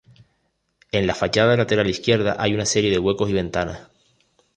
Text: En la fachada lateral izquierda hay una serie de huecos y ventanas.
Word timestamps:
En 0.91 1.05
la 1.05 1.13
fachada 1.13 1.55
lateral 1.55 1.87
izquierda 1.87 2.35
hay 2.39 2.55
una 2.55 2.65
serie 2.65 2.89
de 2.89 2.97
huecos 2.97 3.29
y 3.29 3.33
ventanas. 3.33 3.87